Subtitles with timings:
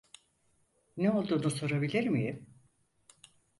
[0.97, 2.47] Ne olduğunu sorabilir miyim?